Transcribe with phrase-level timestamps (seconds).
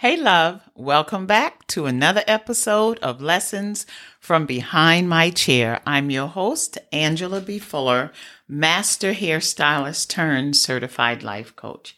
[0.00, 3.84] Hey, love, welcome back to another episode of Lessons
[4.18, 5.82] from Behind My Chair.
[5.84, 7.58] I'm your host, Angela B.
[7.58, 8.10] Fuller,
[8.48, 11.94] Master Hairstylist turned Certified Life Coach.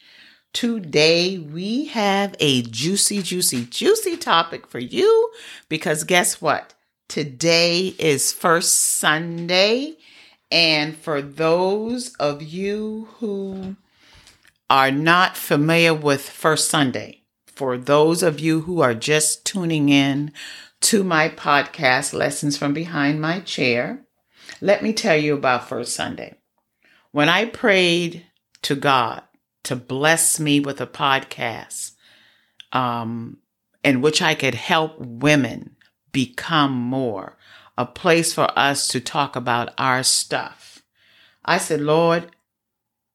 [0.51, 5.31] Today, we have a juicy, juicy, juicy topic for you
[5.69, 6.73] because guess what?
[7.07, 9.95] Today is First Sunday.
[10.51, 13.77] And for those of you who
[14.69, 17.22] are not familiar with First Sunday,
[17.63, 20.33] for those of you who are just tuning in
[20.81, 24.03] to my podcast, Lessons from Behind My Chair,
[24.59, 26.35] let me tell you about First Sunday.
[27.13, 28.25] When I prayed
[28.63, 29.21] to God
[29.63, 31.91] to bless me with a podcast
[32.73, 33.37] um,
[33.81, 35.77] in which I could help women
[36.11, 37.37] become more,
[37.77, 40.83] a place for us to talk about our stuff,
[41.45, 42.29] I said, Lord,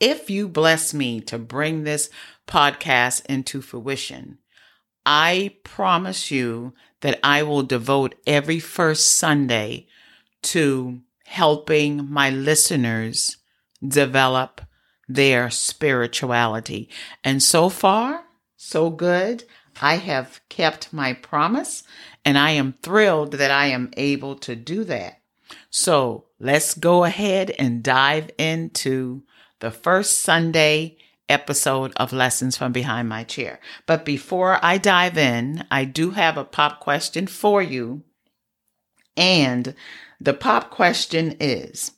[0.01, 2.09] if you bless me to bring this
[2.48, 4.38] podcast into fruition,
[5.07, 9.87] I promise you that I will devote every first Sunday
[10.43, 13.37] to helping my listeners
[13.87, 14.60] develop
[15.09, 16.91] their spirituality.
[17.23, 18.24] And so far,
[18.57, 19.45] so good.
[19.80, 21.85] I have kept my promise
[22.24, 25.21] and I am thrilled that I am able to do that.
[25.71, 29.23] So let's go ahead and dive into
[29.60, 33.60] the first Sunday episode of Lessons from Behind My Chair.
[33.87, 38.02] But before I dive in, I do have a pop question for you.
[39.16, 39.74] And
[40.20, 41.93] the pop question is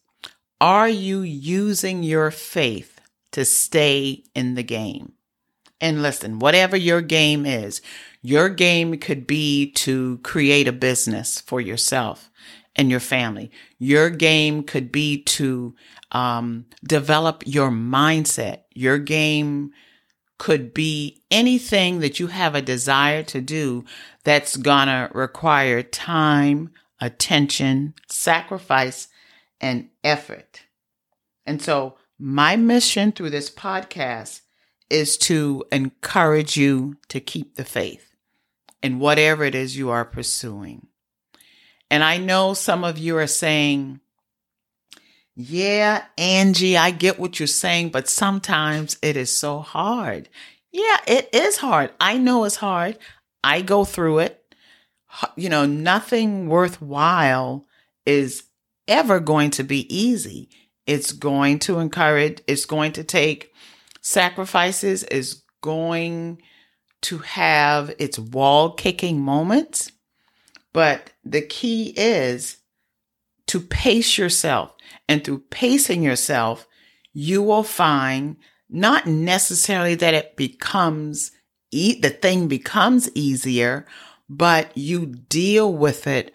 [0.61, 3.00] Are you using your faith
[3.33, 5.12] to stay in the game?
[5.81, 7.81] And listen, whatever your game is,
[8.22, 12.31] your game could be to create a business for yourself
[12.77, 13.50] and your family.
[13.78, 15.75] Your game could be to
[16.12, 18.61] um, develop your mindset.
[18.81, 19.73] Your game
[20.39, 23.84] could be anything that you have a desire to do
[24.25, 29.09] that's gonna require time, attention, sacrifice,
[29.61, 30.62] and effort.
[31.44, 34.41] And so my mission through this podcast
[34.88, 38.15] is to encourage you to keep the faith
[38.82, 40.87] in whatever it is you are pursuing.
[41.91, 44.00] And I know some of you are saying,
[45.35, 50.29] yeah, Angie, I get what you're saying, but sometimes it is so hard.
[50.73, 51.93] Yeah, it is hard.
[52.01, 52.99] I know it's hard.
[53.43, 54.37] I go through it.
[55.37, 57.67] You know, nothing worthwhile
[58.07, 58.45] is
[58.87, 60.51] ever going to be easy.
[60.87, 63.53] It's going to encourage, it's going to take
[64.01, 66.43] sacrifices, is going
[67.03, 69.93] to have its wall kicking moments.
[70.73, 72.59] But the key is
[73.50, 74.72] to pace yourself.
[75.09, 76.69] And through pacing yourself,
[77.12, 78.37] you will find
[78.69, 81.33] not necessarily that it becomes,
[81.72, 83.87] e- the thing becomes easier,
[84.28, 86.33] but you deal with it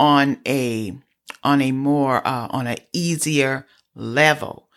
[0.00, 0.98] on a,
[1.44, 4.68] on a more, uh, on an easier level.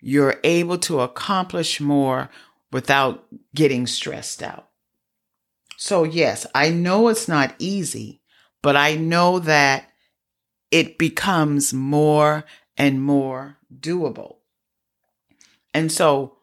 [0.00, 2.28] You're able to accomplish more
[2.72, 3.24] without
[3.54, 4.68] getting stressed out.
[5.76, 8.20] So yes, I know it's not easy,
[8.62, 9.92] but I know that
[10.76, 12.44] it becomes more
[12.76, 14.36] and more doable.
[15.72, 16.36] And so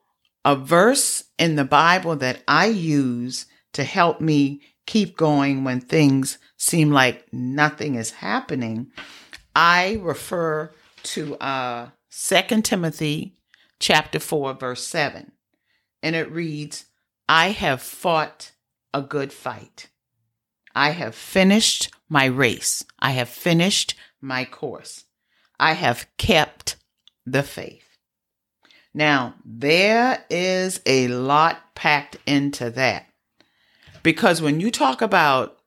[0.43, 6.39] a verse in the Bible that I use to help me keep going when things
[6.57, 8.87] seem like nothing is happening,
[9.55, 10.71] I refer
[11.03, 13.37] to uh 2 Timothy
[13.79, 15.31] chapter 4 verse 7.
[16.01, 16.85] And it reads,
[17.29, 18.53] I have fought
[18.95, 19.89] a good fight.
[20.73, 22.83] I have finished my race.
[22.97, 25.05] I have finished my course.
[25.59, 26.77] I have kept
[27.25, 27.97] the faith.
[28.93, 33.07] Now, there is a lot packed into that.
[34.03, 35.59] Because when you talk about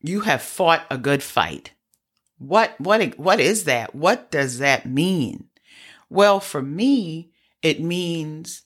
[0.00, 1.72] you have fought a good fight,
[2.38, 3.94] what what what is that?
[3.94, 5.48] What does that mean?
[6.08, 7.32] Well, for me,
[7.62, 8.62] it means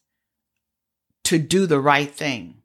[1.25, 2.62] to do the right thing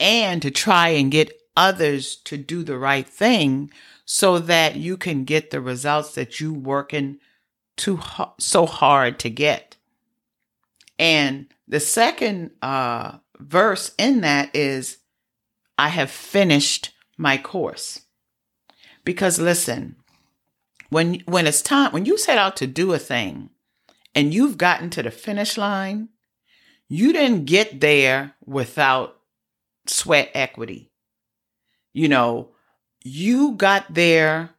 [0.00, 3.70] and to try and get others to do the right thing
[4.06, 7.18] so that you can get the results that you working
[7.76, 8.00] too
[8.38, 9.76] so hard to get.
[10.98, 14.98] And the second uh, verse in that is,
[15.76, 18.02] I have finished my course.
[19.04, 19.96] Because listen,
[20.88, 23.50] when when it's time, when you set out to do a thing
[24.14, 26.08] and you've gotten to the finish line,
[26.88, 29.18] you didn't get there without
[29.86, 30.90] sweat equity.
[31.92, 32.50] You know,
[33.06, 34.50] you got there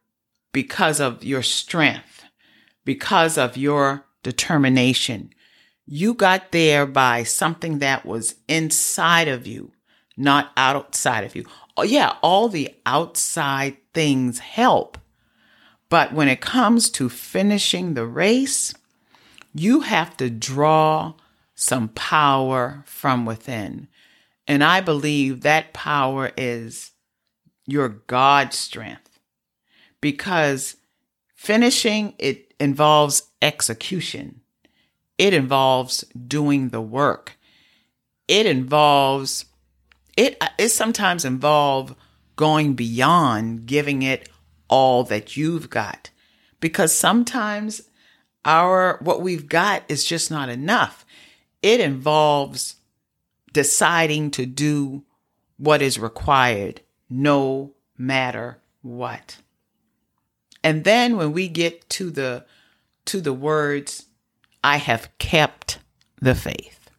[0.52, 2.24] because of your strength,
[2.84, 5.30] because of your determination.
[5.86, 9.72] You got there by something that was inside of you,
[10.16, 11.44] not outside of you.
[11.76, 14.96] Oh, yeah, all the outside things help.
[15.90, 18.74] But when it comes to finishing the race,
[19.54, 21.14] you have to draw
[21.54, 23.88] some power from within.
[24.46, 26.92] And I believe that power is
[27.68, 29.20] your God strength
[30.00, 30.76] because
[31.36, 34.40] finishing it involves execution.
[35.18, 37.38] It involves doing the work.
[38.26, 39.44] It involves
[40.16, 41.94] it it sometimes involve
[42.36, 44.28] going beyond giving it
[44.68, 46.10] all that you've got
[46.60, 47.82] because sometimes
[48.44, 51.04] our what we've got is just not enough.
[51.62, 52.76] It involves
[53.52, 55.04] deciding to do
[55.58, 59.38] what is required no matter what.
[60.62, 62.44] And then when we get to the
[63.06, 64.06] to the words
[64.62, 65.78] I have kept
[66.20, 66.90] the faith.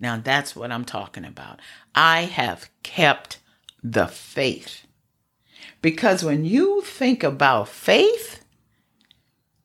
[0.00, 1.60] Now that's what I'm talking about.
[1.94, 3.38] I have kept
[3.82, 4.86] the faith.
[5.82, 8.44] Because when you think about faith,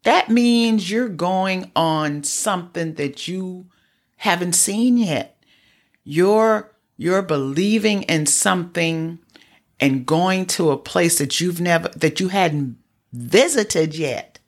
[0.04, 3.68] that means you're going on something that you
[4.18, 5.44] haven't seen yet.
[6.04, 9.20] You're you're believing in something
[9.82, 12.78] and going to a place that you've never that you hadn't
[13.12, 14.40] visited yet.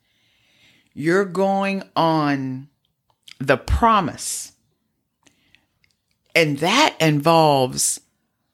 [0.94, 2.68] You're going on
[3.38, 4.52] the promise.
[6.36, 8.00] And that involves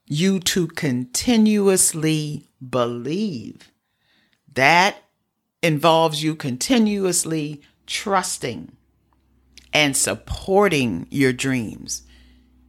[0.06, 3.71] you to continuously believe.
[4.53, 4.97] That
[5.62, 8.73] involves you continuously trusting
[9.73, 12.03] and supporting your dreams.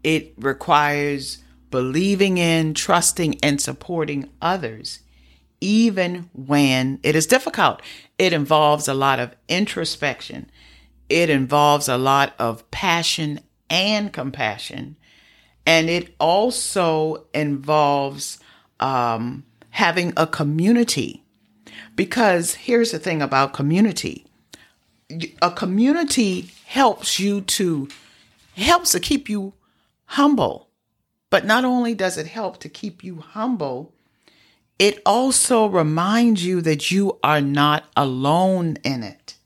[0.04, 1.40] It requires
[1.72, 5.00] believing in, trusting, and supporting others,
[5.60, 7.82] even when it is difficult.
[8.18, 10.52] It involves a lot of introspection.
[11.10, 13.40] It involves a lot of passion
[13.70, 14.98] and compassion.
[15.66, 18.40] And it also involves
[18.80, 21.24] um, having a community.
[21.96, 24.26] Because here's the thing about community
[25.42, 27.90] a community helps you to
[28.56, 29.54] helps to keep you
[30.06, 30.71] humble.
[31.32, 33.94] But not only does it help to keep you humble,
[34.78, 39.38] it also reminds you that you are not alone in it.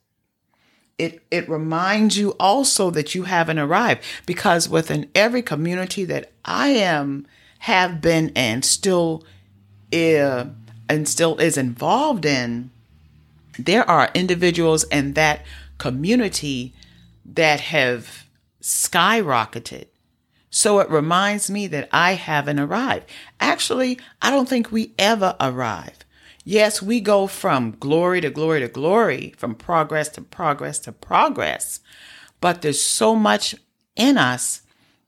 [0.98, 6.70] It, it reminds you also that you haven't arrived because within every community that I
[6.70, 7.28] am,
[7.60, 9.24] have been, and still,
[9.94, 10.46] uh,
[10.90, 12.72] and still is involved in,
[13.60, 15.46] there are individuals in that
[15.78, 16.74] community
[17.26, 18.26] that have
[18.62, 19.88] skyrocketed
[20.56, 23.10] so it reminds me that I haven't arrived.
[23.42, 25.98] Actually, I don't think we ever arrive.
[26.46, 31.82] Yes, we go from glory to glory to glory, from progress to progress to progress,
[32.40, 33.56] but there's so much
[33.98, 34.62] in us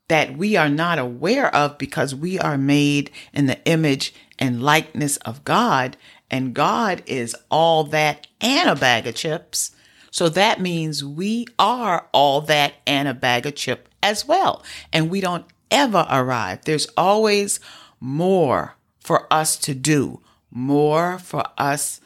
[0.10, 5.16] that we are not aware of because we are made in the image and likeness
[5.18, 5.96] of God,
[6.30, 9.74] and God is all that and a bag of chips.
[10.12, 14.64] So that means we are all that and a bag of chips as well.
[14.92, 16.64] And we don't ever arrive.
[16.66, 17.60] There's always
[18.00, 20.22] more for us to do,
[20.52, 22.02] more for us,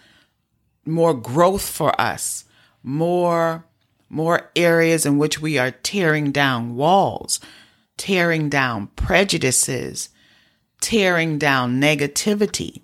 [0.86, 2.46] more growth for us,
[2.84, 3.66] more
[4.12, 7.40] more areas in which we are tearing down walls,
[7.96, 10.10] tearing down prejudices,
[10.82, 12.82] tearing down negativity.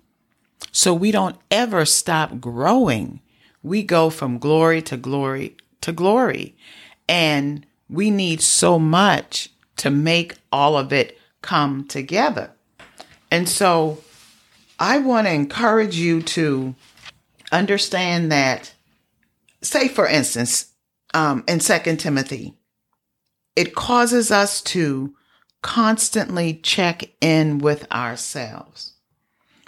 [0.72, 3.20] So we don't ever stop growing.
[3.62, 6.56] We go from glory to glory to glory.
[7.06, 12.50] And we need so much to make all of it come together.
[13.30, 14.02] And so
[14.78, 16.74] I want to encourage you to
[17.52, 18.74] understand that,
[19.62, 20.72] say, for instance,
[21.14, 22.54] um, in Second Timothy,
[23.56, 25.14] it causes us to
[25.62, 28.94] constantly check in with ourselves,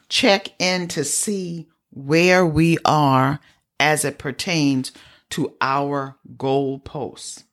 [0.09, 3.41] check in to see where we are
[3.81, 4.93] as it pertains
[5.31, 7.45] to our goalposts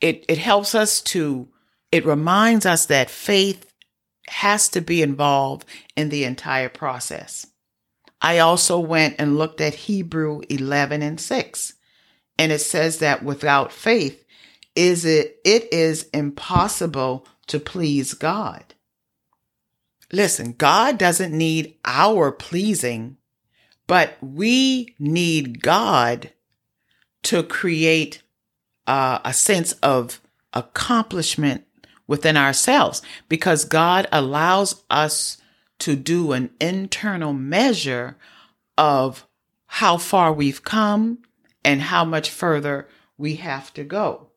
[0.00, 1.48] it, it helps us to,
[1.90, 3.72] it reminds us that faith
[4.28, 5.64] has to be involved
[5.96, 7.46] in the entire process.
[8.20, 11.74] I also went and looked at Hebrew 11 and 6,
[12.38, 14.24] and it says that without faith,
[14.74, 18.74] is it, it is impossible to please God.
[20.12, 23.16] Listen, God doesn't need our pleasing,
[23.86, 26.32] but we need God
[27.24, 28.22] to create
[28.86, 30.20] uh, a sense of
[30.52, 31.64] accomplishment
[32.06, 35.38] within ourselves because God allows us
[35.80, 38.16] to do an internal measure
[38.78, 39.26] of
[39.66, 41.18] how far we've come
[41.64, 42.88] and how much further
[43.18, 44.28] we have to go.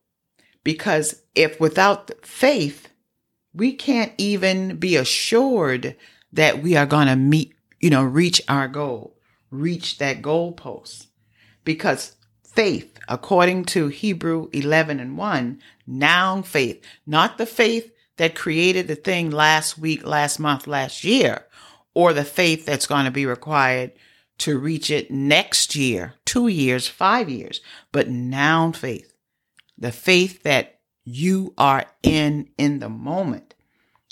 [0.63, 2.89] Because if without faith,
[3.53, 5.95] we can't even be assured
[6.33, 9.15] that we are going to meet, you know, reach our goal,
[9.49, 11.07] reach that goal post.
[11.63, 12.15] Because
[12.59, 18.97] faith, according to Hebrew 11 and 1, noun faith, not the faith that created the
[18.97, 21.45] thing last week, last month, last year,
[21.93, 23.93] or the faith that's going to be required
[24.39, 27.61] to reach it next year, two years, five years,
[27.93, 29.13] but noun faith,
[29.77, 33.55] the faith that you are in in the moment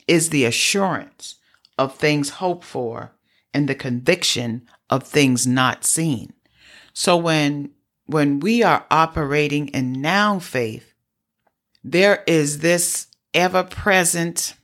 [0.08, 1.36] is the assurance
[1.78, 3.12] of things hoped for
[3.54, 6.32] and the conviction of things not seen.
[6.94, 7.72] So when
[8.08, 10.94] when we are operating in noun faith,
[11.84, 14.56] there is this ever present,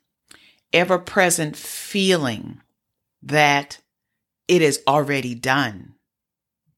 [0.71, 2.61] ever present feeling
[3.21, 3.79] that
[4.47, 5.93] it is already done.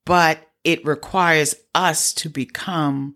[0.05, 3.15] But it requires us to become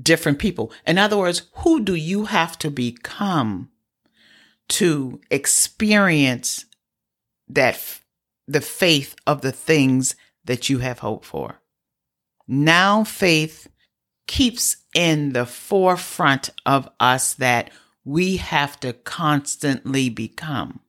[0.00, 0.72] different people.
[0.86, 3.70] In other words, who do you have to become
[4.68, 6.66] to experience
[7.48, 8.00] that
[8.46, 11.61] the faith of the things that you have hoped for?
[12.46, 13.68] Now faith
[14.26, 17.70] keeps in the forefront of us that
[18.04, 20.80] we have to constantly become.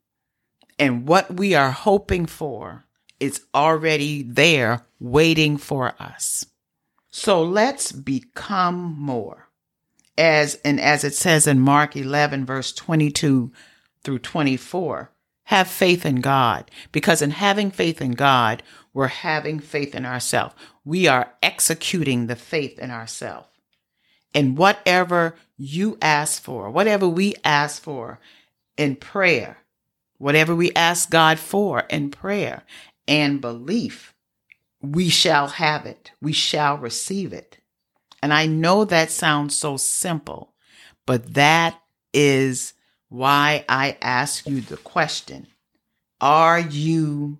[0.80, 2.86] And what we are hoping for
[3.20, 6.46] is already there waiting for us.
[7.10, 9.50] So let's become more.
[10.18, 13.52] As and as it says in Mark 11 verse 22
[14.04, 15.12] through 24,
[15.46, 20.56] have faith in God because in having faith in God, we're having faith in ourselves.
[20.86, 23.48] We are executing the faith in ourselves.
[24.36, 28.20] And whatever you ask for, whatever we ask for
[28.78, 29.58] in prayer,
[30.18, 32.64] whatever we ask God for in prayer
[33.08, 34.14] and belief,
[34.82, 36.12] we shall have it.
[36.22, 37.60] We shall receive it.
[38.22, 40.54] And I know that sounds so simple,
[41.06, 41.80] but that
[42.14, 42.74] is
[43.10, 45.48] why I ask you the question
[46.22, 47.40] Are you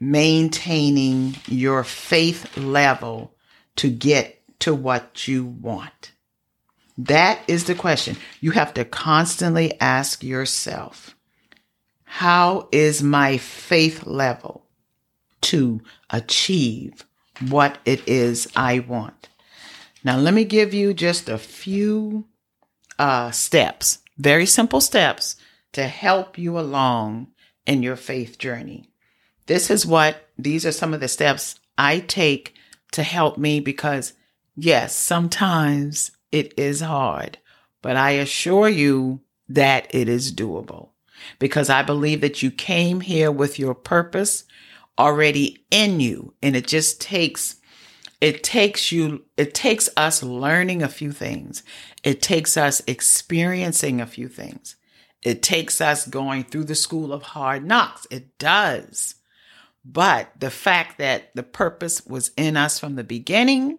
[0.00, 3.34] maintaining your faith level
[3.76, 6.12] to get to what you want?
[6.98, 8.16] That is the question.
[8.40, 11.14] You have to constantly ask yourself,
[12.04, 14.64] how is my faith level
[15.42, 17.04] to achieve
[17.48, 19.28] what it is I want?
[20.02, 22.26] Now, let me give you just a few
[22.98, 25.36] uh, steps, very simple steps
[25.72, 27.26] to help you along
[27.66, 28.88] in your faith journey.
[29.46, 32.54] This is what, these are some of the steps I take
[32.92, 34.12] to help me because,
[34.56, 37.38] yes, sometimes it is hard,
[37.82, 40.90] but I assure you that it is doable
[41.38, 44.44] because I believe that you came here with your purpose
[44.98, 46.34] already in you.
[46.42, 47.56] And it just takes,
[48.20, 51.62] it takes you, it takes us learning a few things.
[52.02, 54.76] It takes us experiencing a few things.
[55.22, 58.06] It takes us going through the school of hard knocks.
[58.10, 59.16] It does.
[59.88, 63.78] But the fact that the purpose was in us from the beginning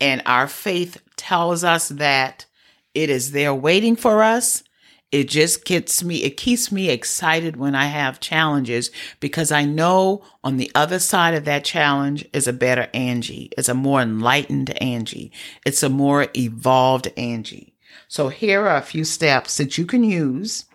[0.00, 2.46] and our faith tells us that
[2.94, 4.62] it is there waiting for us,
[5.10, 10.24] it just gets me, it keeps me excited when I have challenges because I know
[10.44, 13.50] on the other side of that challenge is a better Angie.
[13.58, 15.32] It's a more enlightened Angie.
[15.66, 17.74] It's a more evolved Angie.
[18.06, 20.66] So here are a few steps that you can use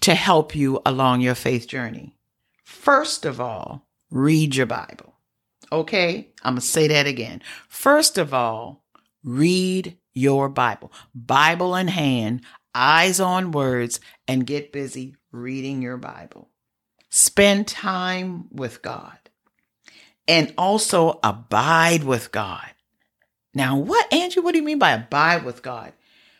[0.00, 2.16] to help you along your faith journey.
[2.64, 3.83] First of all,
[4.14, 5.12] read your Bible.
[5.72, 7.42] Okay, I'm going to say that again.
[7.68, 8.84] First of all,
[9.24, 10.92] read your Bible.
[11.14, 12.42] Bible in hand,
[12.74, 16.48] eyes on words, and get busy reading your Bible.
[17.10, 19.18] Spend time with God
[20.28, 22.70] and also abide with God.
[23.52, 25.92] Now, what, Andrew, what do you mean by abide with God?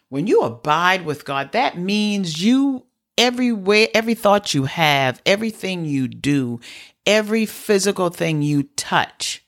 [0.09, 5.85] When you abide with God, that means you every way, every thought you have, everything
[5.85, 6.61] you do,
[7.07, 9.45] every physical thing you touch,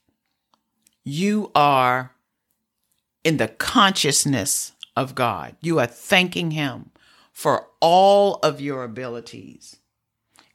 [1.05, 2.13] you are
[3.25, 5.57] in the consciousness of God.
[5.61, 6.91] You are thanking Him
[7.33, 9.77] for all of your abilities.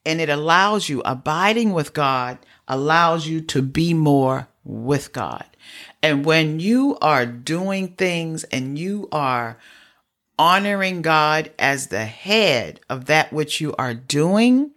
[0.05, 5.45] And it allows you, abiding with God, allows you to be more with God.
[6.01, 9.57] And when you are doing things and you are
[10.37, 14.71] honoring God as the head of that which you are doing,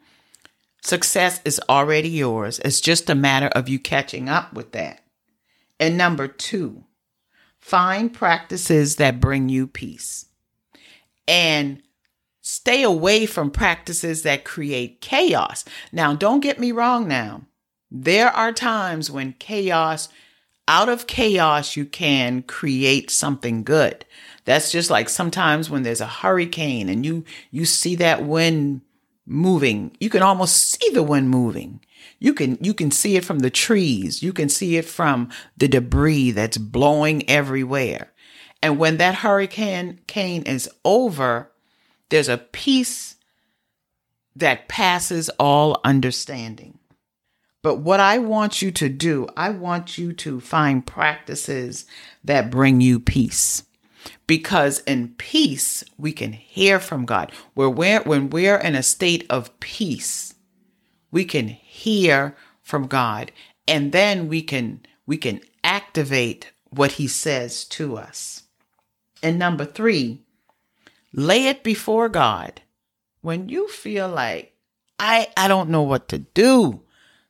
[0.82, 2.58] success is already yours.
[2.61, 5.00] It's just a matter of you catching up with that.
[5.80, 6.84] And number two,
[7.58, 10.26] find practices that bring you peace
[11.26, 11.82] and
[12.40, 15.64] stay away from practices that create chaos.
[15.90, 17.46] Now, don't get me wrong now.
[17.90, 20.08] There are times when chaos,
[20.68, 24.04] out of chaos, you can create something good.
[24.45, 28.83] That's just like sometimes when there's a hurricane and you you see that wind
[29.27, 31.81] moving, you can almost see the wind moving.
[32.19, 34.23] You can you can see it from the trees.
[34.23, 38.13] You can see it from the debris that's blowing everywhere.
[38.63, 41.51] And when that hurricane cane is over,
[42.11, 43.17] there's a peace
[44.37, 46.79] that passes all understanding.
[47.63, 51.87] But what I want you to do, I want you to find practices
[52.23, 53.63] that bring you peace.
[54.26, 57.32] Because in peace, we can hear from God.
[57.54, 60.34] Where we're, when we're in a state of peace,
[61.11, 63.32] we can hear from God.
[63.68, 68.42] And then we can, we can activate what he says to us.
[69.23, 70.23] And number three,
[71.12, 72.61] lay it before God.
[73.20, 74.52] When you feel like,
[74.99, 76.82] I, I don't know what to do.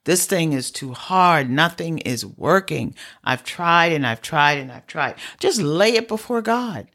[0.04, 1.50] This thing is too hard.
[1.50, 2.94] Nothing is working.
[3.23, 5.16] I've tried and I've tried and I've tried.
[5.40, 6.88] Just lay it before God.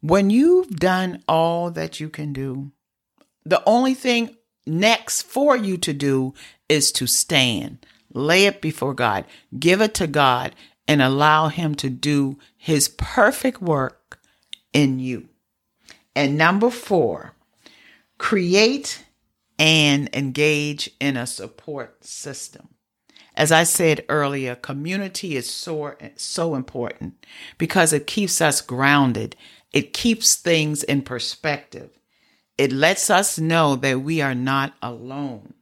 [0.00, 2.72] When you've done all that you can do,
[3.44, 6.34] the only thing next for you to do
[6.68, 7.84] is to stand.
[8.12, 9.24] Lay it before God.
[9.58, 10.54] Give it to God
[10.88, 14.18] and allow Him to do His perfect work
[14.72, 15.28] in you.
[16.16, 17.34] And number four,
[18.18, 19.03] create
[19.58, 22.68] and engage in a support system.
[23.36, 27.26] As I said earlier, community is so, so important
[27.58, 29.34] because it keeps us grounded.
[29.72, 31.98] It keeps things in perspective.
[32.56, 35.54] It lets us know that we are not alone.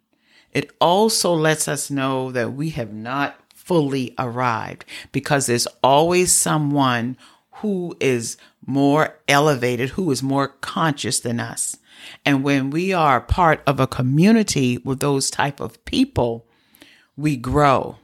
[0.52, 7.16] It also lets us know that we have not fully arrived because there's always someone
[7.62, 11.76] who is more elevated, who is more conscious than us.
[12.24, 16.46] And when we are part of a community with those type of people,
[17.16, 17.98] we grow.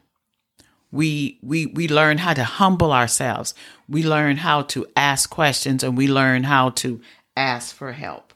[0.92, 3.52] We, we, we learn how to humble ourselves.
[3.88, 7.00] We learn how to ask questions and we learn how to
[7.36, 8.32] ask for help.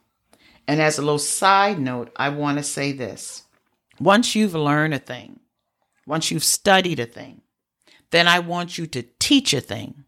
[0.67, 3.45] And as a little side note, I want to say this.
[4.00, 5.38] Once you've learned a thing,
[6.07, 7.43] once you've studied a thing,
[8.11, 10.04] then I want you to teach a thing.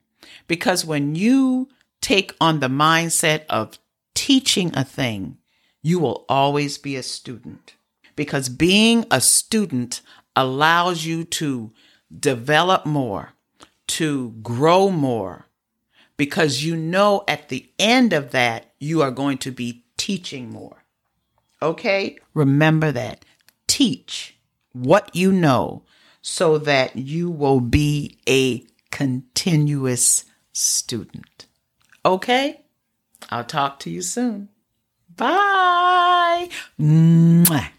[0.47, 1.69] Because when you
[2.01, 3.79] take on the mindset of
[4.15, 5.39] teaching a thing,
[5.83, 7.75] you will always be a student
[8.17, 10.01] because being a student
[10.37, 11.73] allows you to
[12.17, 13.33] develop more,
[13.87, 15.47] to grow more,
[16.17, 20.85] because you know at the end of that, you are going to be teaching more.
[21.61, 22.19] Okay?
[22.35, 23.25] Remember that.
[23.67, 24.37] Teach
[24.73, 25.85] what you know
[26.23, 31.47] so that you will be a continuous student.
[32.05, 32.63] Okay?
[33.31, 34.49] I'll talk to you soon.
[35.15, 36.49] Bye.
[36.81, 37.74] Mwah.